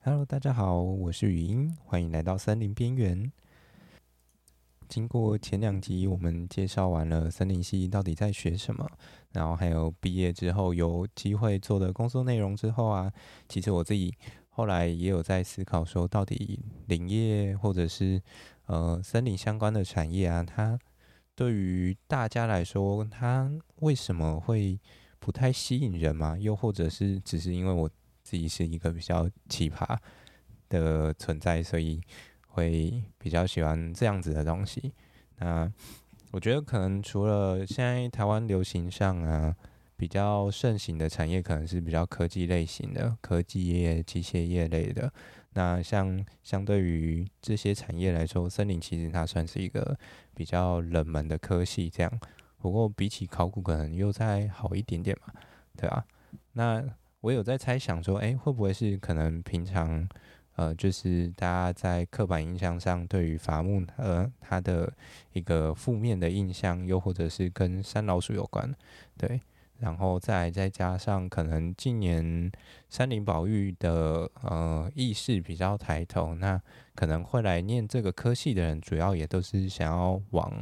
[0.00, 3.30] Hello，大家好，我是语音，欢迎来到森林边缘。
[4.88, 8.88] 经过前两集，我们介绍完了森林系到底在学什么，
[9.32, 13.12] 然后还有毕业之后有机会做的工作内容之后啊，
[13.48, 14.14] 其实我自己
[14.48, 18.22] 后来也有在思考说，到底林业或者是
[18.66, 20.78] 呃森林相关的产业啊，它
[21.34, 24.78] 对于大家来说，它为什么会
[25.18, 26.38] 不太吸引人嘛？
[26.38, 27.90] 又或者是只是因为我
[28.28, 29.96] 自己是一个比较奇葩
[30.68, 32.00] 的存在，所以。
[32.50, 34.92] 会比较喜欢这样子的东西。
[35.36, 35.70] 那
[36.32, 39.54] 我觉得可能除了现在台湾流行上啊，
[39.96, 45.12] 比较盛行的产业，可能是比较科技类型的科技业、机械业类的。
[45.52, 49.96] 那像相对于这些产业来说，森林其实它算是一个
[50.34, 51.88] 比较冷门的科系。
[51.88, 52.20] 这样，
[52.56, 55.32] 不过比起考古，可能又再好一点点嘛，
[55.76, 56.04] 对吧？
[56.54, 56.82] 那
[57.20, 60.08] 我有在猜想说，诶，会不会是可能平常？
[60.58, 64.92] 呃，就是大家在刻板印象上对于伐木呃它的
[65.32, 68.74] 一个负面的印象，又或者是跟山老鼠有关，
[69.16, 69.40] 对，
[69.78, 72.50] 然后再再加上可能近年
[72.88, 76.60] 山林保育的呃意识比较抬头，那
[76.96, 80.52] 可能会来念这个科系的人，主要也都是想要往，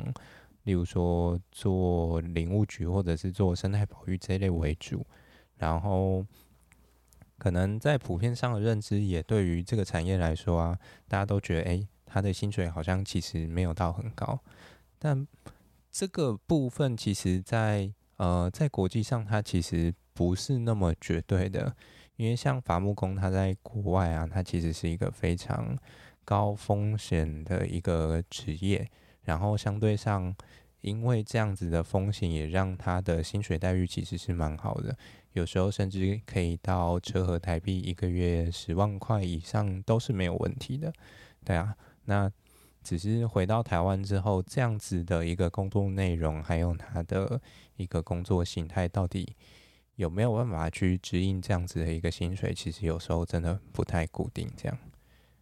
[0.65, 5.07] 例如说做林务局或者是做生态保育这一类为主，
[5.57, 6.23] 然后。
[7.39, 14.39] 可能在普遍上的认知，也对于这个产业来说啊，大家都觉得，诶，他的薪水好像其实没有到很高。
[14.99, 15.27] 但
[15.91, 21.77] 这个部分，其实在呃，在国际上，它其实不是那么绝对的。
[22.17, 25.77] 因为像伐木工，他在国外啊，他其实是一个非常
[26.25, 28.89] 高风险的一个职业。
[29.25, 30.35] 然后相对上，
[30.87, 34.97] 因为这样子的风险，也让他的薪水待遇其实是蛮好的。
[35.33, 40.93] 有时候甚至可以到折合台币一个月十万块以上都是没有问题的，
[41.45, 41.75] 对啊。
[42.05, 42.31] 那
[42.85, 47.41] 只是回到台湾之后，这样子的一个工作内容，还有他的
[47.77, 49.35] 一个工作形态，到底
[49.97, 52.55] 有没有办法去指引这样子的一个薪水？
[52.55, 54.49] 其实有时候真的不太固定。
[54.57, 54.79] 这样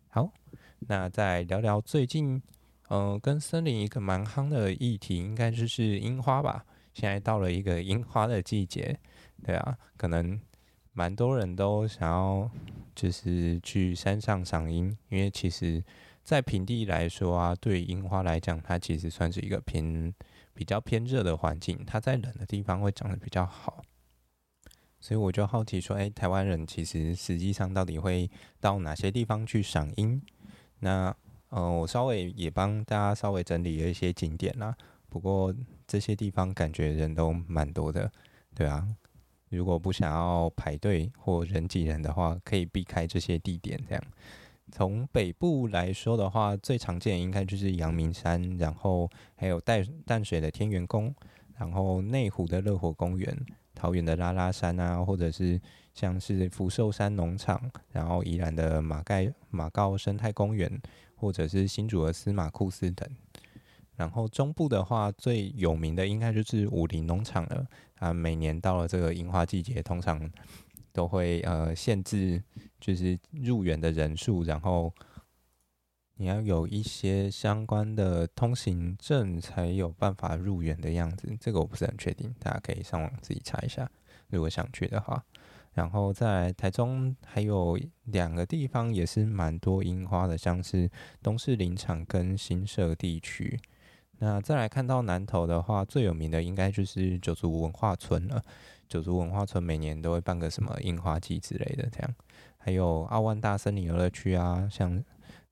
[0.09, 0.33] 好，
[0.79, 2.43] 那再聊聊最近，
[2.95, 6.65] 呃，跟森林一个蛮夯的议题，应该就是樱花吧。
[6.93, 8.97] 现在到了一个樱花的季节。
[9.43, 10.41] 对啊，可能
[10.93, 12.49] 蛮多人都想要
[12.95, 15.83] 就是去山上赏樱，因为其实，
[16.23, 20.15] 在平地来说啊，对樱花来讲，它其实算是一个偏
[20.55, 23.83] 比较偏热的环境，它在冷的地方会长得比较好。
[25.01, 28.31] 所以我就好奇说，哎，台湾人其实实际上到底会
[28.61, 30.23] 到哪些地方去赏樱？
[30.79, 31.13] 那
[31.55, 34.77] 呃，我稍微也帮大家稍微整理了一些景点啦。
[35.09, 35.55] 不过
[35.87, 38.11] 这些地方感觉人都蛮多的，
[38.57, 38.85] 对啊。
[39.51, 43.81] 如果不想要排队或人挤人的话，可以避开这些地点。
[43.89, 44.03] 这样，
[44.73, 51.15] 从北部来说的话，最常见应该就是阳明山，然后还有淡淡水的天元宫，
[51.57, 55.61] 然后内湖的乐活公园，桃园的拉拉山啊，或者是
[55.95, 60.69] 像是福寿山农场，然后宜兰的马盖马告生态公园，
[61.25, 63.09] 或者是新竹的司马库斯等。
[63.97, 67.67] 然后中部的话，最有名的应该就是武林农场了。
[67.95, 70.31] 啊，每年到了这个樱花季节，通常
[70.93, 72.43] 都会呃限制，
[72.79, 74.93] 就是入园的人数，然后
[76.17, 81.35] 你要有一些相关的通行证才有办法入园的样子。
[81.41, 83.91] 这个我不是很确定，大家可以上网自己查一下，
[84.29, 85.25] 如果想去的话。
[85.75, 90.91] 然后在台中还有两个地方也是蛮多樱花的，像是
[91.23, 93.61] 东势林场跟新社地区。
[94.19, 98.43] 那再来看到南投的话，最有名的应该就是九族文化村了。
[98.89, 102.15] 九族文化村每年都会办个什么樱花季之类的，这样。
[102.57, 105.03] 还有澳万大森林游乐区啊，像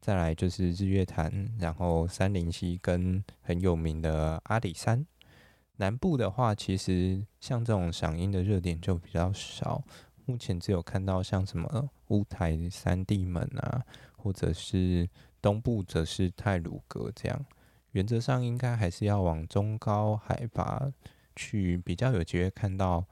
[0.00, 5.04] 再来就是日月潭，然后三林溪跟很有名的阿里山。
[5.76, 9.82] 南部的话，其实像这种赏樱的热点就比较少，
[10.32, 13.82] 目前只有看到像什么乌台三地门啊，
[14.16, 15.06] 或者是
[15.42, 17.44] 东部则是太鲁阁这样。
[17.90, 20.90] 原则上应该还是要往中高海拔
[21.36, 23.04] 去，比较有机会看到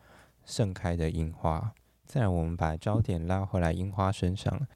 [0.46, 1.74] 盛开的樱花。
[2.06, 4.66] 再来，我们把焦点拉回来樱花身上。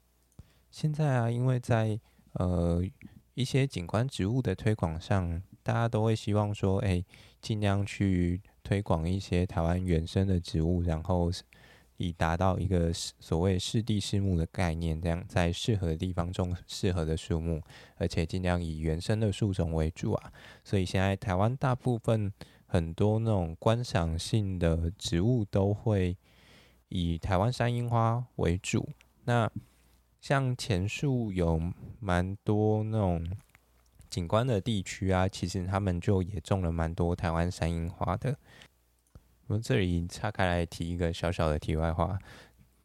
[0.70, 1.98] 现在啊，因为在
[2.34, 2.84] 呃
[3.32, 7.02] 一些景观植物的推广上，大家都会希望说，哎，
[7.40, 11.30] 尽量去推广一些台湾原生的植物，然后。
[11.96, 17.62] 以达到一个所谓适地适木的概念，这样在适合的地方种适合的树木，
[17.96, 20.32] 而且尽量以原生的树种为主啊。
[20.64, 22.32] 所以现在台湾大部分
[22.66, 26.16] 很多那种观赏性的植物都会
[26.88, 28.88] 以台湾山樱花为主。
[29.24, 29.50] 那
[30.20, 31.60] 像前述有
[32.00, 33.24] 蛮多那种
[34.10, 38.36] 景观的地区啊，其实他们就也种了蛮多台湾山樱花的。
[39.46, 42.18] 我这里岔开来提一个小小的题外话，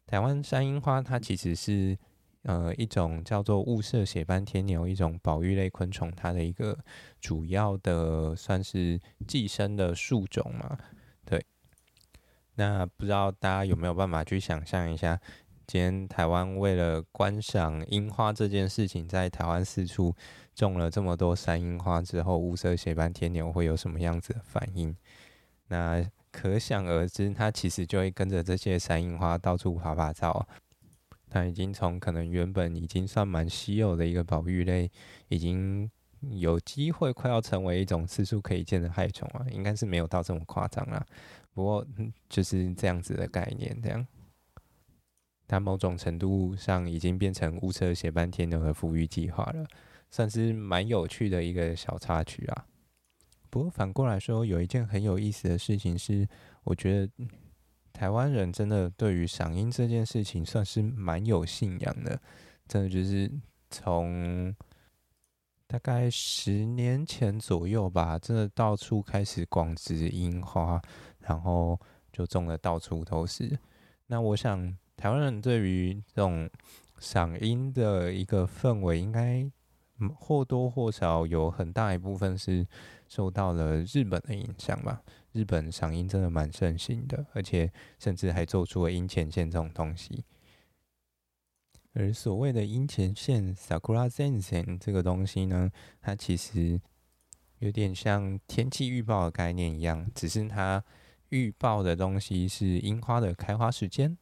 [0.05, 1.97] 台湾山樱花它其实是
[2.43, 6.77] 呃一种叫做雾社血斑天牛，一种保育类昆虫，它的一个
[7.21, 10.77] 主要的算是寄生的树种嘛。
[11.23, 11.45] 对，
[12.55, 15.17] 那不知道大家有没有办法去想象一下，
[15.65, 20.13] 今天台湾为了观赏樱花这件事情，在台湾四处
[20.53, 24.93] 种了这么多山樱花之后，雾社血斑天牛会有什么样子的反应？
[25.67, 26.03] 那
[26.41, 30.47] 可想而知，它其实就会跟着这些山樱花到处趴趴走。
[31.29, 34.89] 它已经从可能原本已经算蛮稀有的一个保育类，
[35.27, 35.91] 已经
[36.21, 41.05] 有机会快要成为一种四处可以见的害虫啊，应该是没有到这么夸张啦。
[41.53, 41.85] 不过
[42.29, 44.07] 就是这样子的概念，这样。
[45.45, 49.67] 它某种程度上已经变成雾社血斑天牛的复育计划了，
[50.09, 52.65] 算是蛮有趣的一个小插曲啊。
[53.49, 56.27] 不过反过来说，有一件很有意思的事情是，
[56.63, 57.27] 我觉得
[57.91, 62.19] 台湾人真的对于赏樱这件事情算是蛮有信仰的。
[62.67, 63.31] 真的就是
[63.71, 64.55] 从
[65.65, 70.79] 大概十年前左右吧，真的到处开始广植樱花，
[71.19, 71.79] 然后
[72.11, 73.57] 就种的到处都是。
[74.07, 76.49] 那我想，台湾人对于这种
[76.99, 79.49] 赏樱的一个氛围，应该
[80.17, 82.67] 或多或少有很大一部分是。
[83.09, 85.01] 受到了日本的影响吧，
[85.31, 90.23] 日本赏樱真的蛮盛行的，而且甚至还做出了樱前线这种东西。
[91.93, 96.79] 而所谓的樱前线 （Sakura Zensen） 这个东西呢，它其实
[97.57, 100.83] 有点像天气预报的概念一样，只是它
[101.29, 104.15] 预报的东西是樱花的开花时间。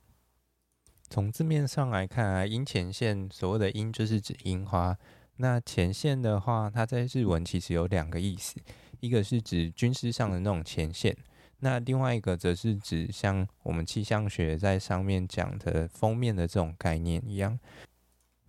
[1.09, 4.97] 从字面上来看啊，樱前线所谓的樱就是指樱花。
[5.37, 8.55] 那前线的话，它在日文其实有两个意思，
[8.99, 11.15] 一个是指军事上的那种前线，
[11.59, 17.59] 那另外一个则是指像我们气象学在上面讲的封面的这种概念一样。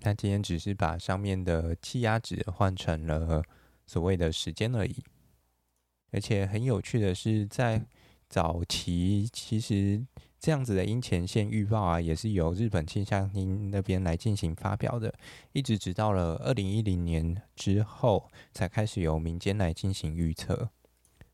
[0.01, 3.43] 那今天只是把上面的气压值换成了
[3.87, 5.05] 所谓的时间而已。
[6.11, 7.85] 而且很有趣的是，在
[8.29, 10.07] 早期其实。
[10.41, 15.13] 这样子的樱前线预报啊，也是由日本气象厅那边来进行发表的，
[15.53, 20.71] 一直直到了二零一零年之后，才开始由民间来进行预测。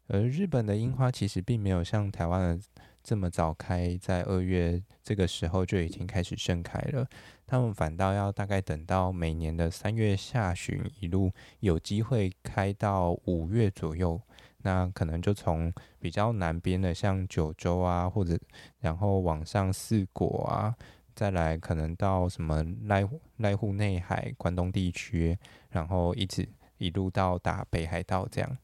[0.07, 2.65] 而日本的樱花其实并没有像台湾的
[3.03, 7.07] 这么早开，在二月这个时候就已经开始盛开了，
[7.47, 11.31] 他们反倒要大概等到每年的三月下旬，一路
[11.61, 14.19] 有机会开到五月左右。
[14.65, 18.39] 那可能就从比较南边的，像九州啊，或者
[18.81, 20.75] 然后往上四国啊，
[21.15, 23.09] 再来可能到什么濑
[23.39, 25.39] 濑户内海、关东地区，
[25.69, 28.57] 然后一直一路到达北海道这样。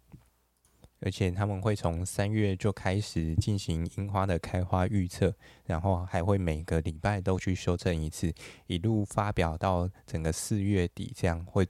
[1.02, 8.32] 而且他们会从三月就开始进行樱花的开花预测，然后还会每个礼拜都去修正一次，
[8.66, 11.66] 一路发表到整个四月底这样，会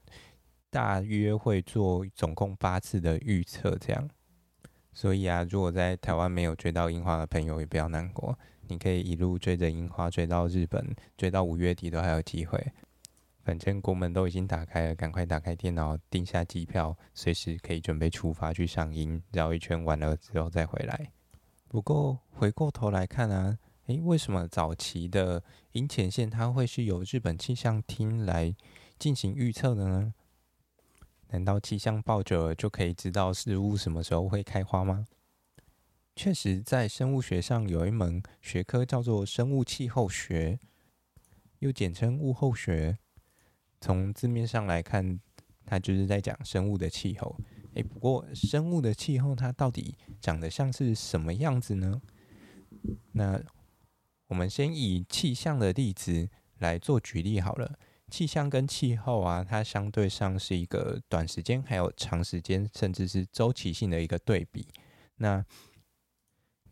[0.68, 4.08] 大约会做总共八次的预测这样。
[4.92, 8.38] 所以啊，如果在台湾没有追到樱花的朋友，也不要难过。
[8.68, 12.72] 你可以一路追着樱花追到日本，追到五月底都还有机会。
[13.42, 21.10] 反正国门都已经打开了，赶快打开电脑订下机票，随时可以准备出发去赏樱，绕一圈完了之后再回来。
[21.66, 28.54] 不过回过头来看啊，诶，为什么早期的樱前线它会是由日本气象厅来
[28.98, 30.14] 进行预测的呢？
[31.32, 35.06] 难道气象报久了就可以知道事物什么时候会开花吗？
[36.16, 40.58] 确实，在生物学上有一门学科叫做生物气候学，
[41.60, 42.98] 又简称物候学。
[43.80, 45.20] 从字面上来看，
[45.64, 47.36] 它就是在讲生物的气候。
[47.74, 52.02] 诶，不过生物的气候它到底长得像是什么样子呢？
[53.12, 53.40] 那
[54.26, 57.78] 我们先以气象的例子来做举例好了。
[58.10, 64.66] 气象跟气候啊，它相对上是一个短时间还有长时间，甚至是周期性的一个对比。
[65.16, 65.44] 那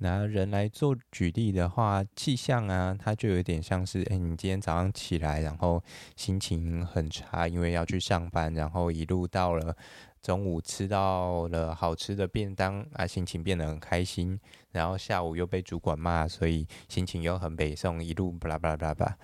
[0.00, 5.82] 拿人来做举例的话，气象啊，它就有点像是，哎，你今天早上起来，然后
[6.14, 9.76] 心情很差，因为要去上班，然后一路到了
[10.22, 14.38] 中午吃到了好吃的便当啊，心情变得很开心，
[14.70, 19.18] 然后下午又被主管骂，所以心情又很北宋，一路巴拉巴拉巴拉巴拉。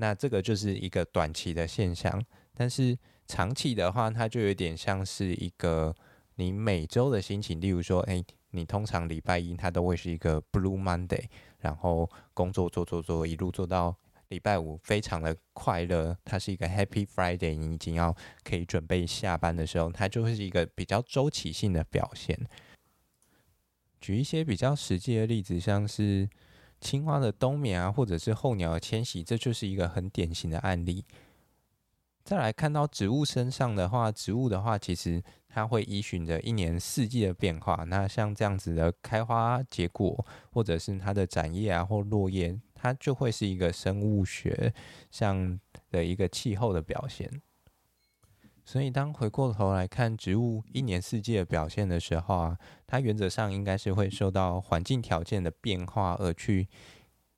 [0.00, 2.24] 那这个就是一个短期的现象，
[2.54, 5.94] 但是长期的话，它就有点像是一个
[6.36, 7.60] 你每周的心情。
[7.60, 11.24] 例如说，诶，你通常礼拜一它都会是一个 Blue Monday，
[11.58, 13.96] 然后工作做做做，一路做到
[14.28, 22.38] 礼拜五非常的快乐，它是一个 Happy Friday，你已经要可以准备下班的时候，它就会是一个比较周期性的表现。
[24.00, 26.28] 举一些比较实际的例子，像是
[26.80, 31.04] 青蛙的冬眠啊，或者是候鸟的迁徙，这就是一个很典型的案例。
[32.24, 37.84] 再来看到植物身上的话，植物的话，其实它会依循着一年四季的变化。
[37.84, 44.74] 那像这样子的开花结果，或者是它的展叶啊或落叶，它就会是一个生物学
[45.10, 45.58] 上
[45.90, 47.40] 的一个气候的表现。
[48.68, 56.68] 所以当回过头来看植物一年四季的表现的时候啊，它原则上应该是会受到环境条件的变化而去。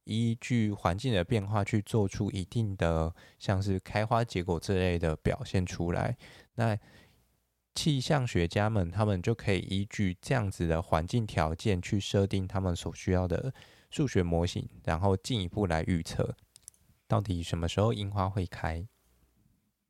[0.03, 6.17] 依据环境的变化去做出一定的像是开花结果之类的表现出来，
[6.57, 6.77] 那
[7.77, 13.55] 气象学家们他们就可以依据这样子的环境条件去设定他们所需要的
[13.89, 16.35] 数学模型，然后进一步来预测
[17.07, 18.85] 到底什么时候樱花会开。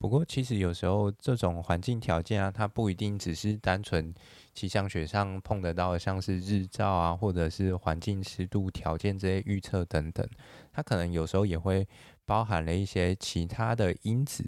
[0.00, 4.14] 不过，其实有时候这种环境条件啊，它不一定只是单纯
[4.54, 10.26] 气象学上碰得到，像是日照啊，或者是环境湿度条件这些预测等等，
[10.72, 11.86] 它可能有时候也会
[12.24, 14.42] 包含了一些其他的因子。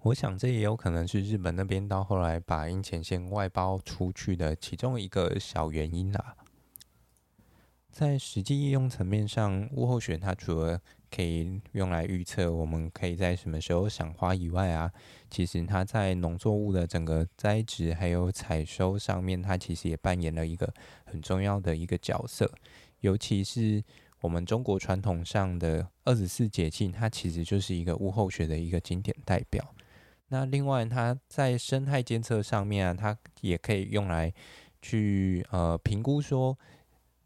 [0.00, 6.34] 我想这也有可能是日本那边到后来把樱前线外包出去的其中一个小原因啦。
[7.92, 10.80] 在实际应用层面上，物候学它除了
[11.10, 14.90] 可以用来预测我们可以在什么时候赏花以外啊，
[15.28, 20.72] 其实它在农作物的整个栽植还有采收上面，它其实也扮演了一个
[21.04, 22.50] 很重要的一个角色。
[23.00, 23.84] 尤其是
[24.22, 29.62] 我们中国传统上的二十四节气，它其实就是一个物候学的一个经典代表。
[30.28, 34.32] 那另外，它在生态监测上面啊，它也可以用来
[34.80, 36.58] 去呃评估说。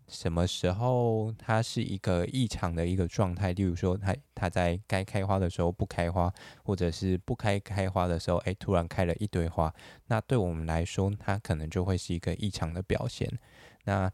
[0.09, 3.53] 什么时候它是一个异常的一个状态？
[3.53, 6.33] 例如说它，它在该开花的时候不开花，
[6.63, 9.73] 或者是不开开花的时候，哎，突然开了一堆花。
[10.07, 13.29] 那对我们来说，它可能就会是一个异常的表现。
[13.85, 14.11] 那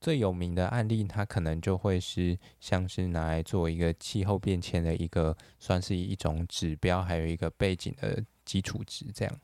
[0.00, 9.40] 最有名的案例，它可能就会是像是拿来做一个气候变迁的一个，算是一种指标，还有一个背景的基础值，这样。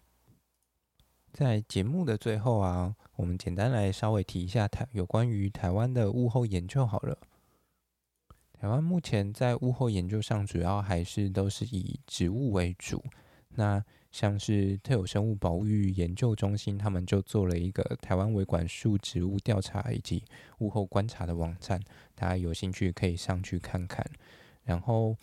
[1.36, 7.18] 在节目的最后啊，我们简单来稍微提一下台有关于台湾的物候研究好了。
[8.54, 13.04] 台湾目前在物候研究上，主要还是都是以植物为主。
[13.50, 20.24] 那像是特有生物保育研究中心，他们就做了一个台湾维管束植物调查以及
[20.60, 21.78] 物候观察的网站，
[22.14, 24.02] 大家有兴趣可以上去看看。
[24.64, 25.14] 然后。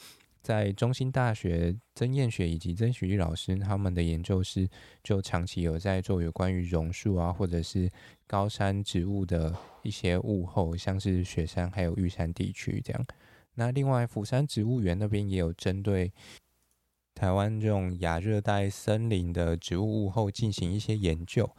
[0.43, 4.69] 在中兴大学曾彦学以及曾许立老师他们的研究室，
[5.01, 7.89] 就长期有在做有关于榕树啊，或者是
[8.27, 13.05] 高山植物的一些物候，像是雪山还有玉山地区这样。
[13.55, 16.11] 那另外，釜山植物园那边也有针对
[17.15, 21.49] 台湾这种亚热带森林的植物物候进行一些研究。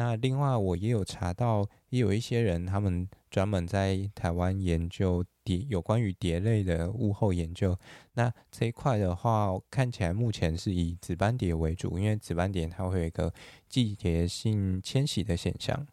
[0.00, 5.58] 那另外，我也有查到，也有一些人他们专门在台湾研究蝶。
[5.68, 7.78] 有关于蝶类的物候研究，
[8.14, 13.30] 那这一块的话，看起来目前是以紫斑蝶为主，因为紫斑蝶它会有一个
[13.68, 15.86] 季节性迁徙的现象。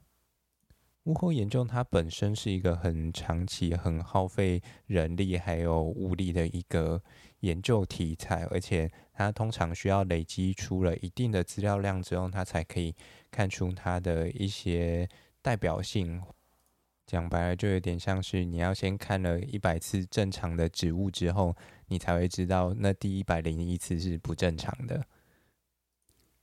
[1.08, 7.02] 物候研究它本身是一个很长期、很耗费人力还有物力的一个
[7.40, 12.94] 研究题材，而且它通常需要累积出了一定的资料量之后，它才可以
[13.32, 15.08] 看出它的一些
[15.42, 16.22] 代表性。
[17.06, 21.56] 讲白了，就有点像是你要先看了一百次正常的植物之后，
[21.88, 25.08] 你才会知道那第一百零一次是不正常的。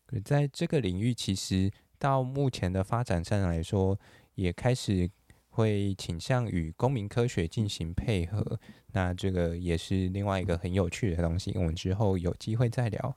[0.06, 3.98] 可在这个领域，其实到目前的发展上来说，
[4.34, 5.10] 也开始
[5.48, 8.58] 会倾向于公民科学进行配合。
[8.92, 13.16] 那这个也是另外一个很有趣的东西，我们之后有机会再聊。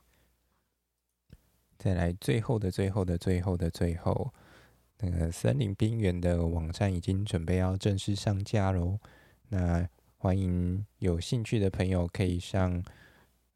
[1.77, 4.33] 再来，最后的最后的最后的最后。
[4.99, 8.97] 那个森林边缘的网站已经准备要正式上架喽，
[9.49, 12.83] 那欢迎有兴趣的朋友可以上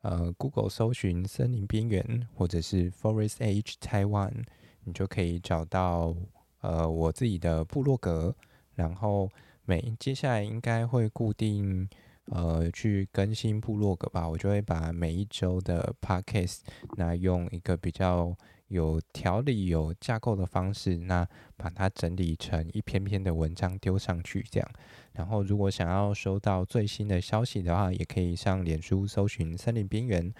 [0.02, 4.44] 呃 Google 搜寻森林边缘或者是 Forest Edge Taiwan，
[4.84, 6.16] 你就可以找到
[6.62, 8.34] 呃我自己的部落格，
[8.76, 9.30] 然后
[9.66, 11.88] 每接下来应该会固定
[12.26, 16.60] 呃去更新部落格吧，我就会把每一周的 Podcast
[16.96, 18.36] 那用一个比较。
[18.72, 21.28] 有条理、有架构的方式，那
[21.58, 24.72] 把它整理成一篇篇的文章丢上去，这样。
[25.12, 30.34] 然后，如果想要收到最新的消息的话，也可以上脸书搜寻“森林边缘”。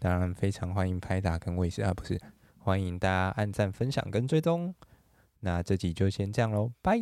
[0.00, 2.20] 当然，非常欢迎拍打跟卫士啊，不是，
[2.58, 4.74] 欢迎大家按赞、分享跟追踪。
[5.44, 6.98] 那这集就先这样喽，拜。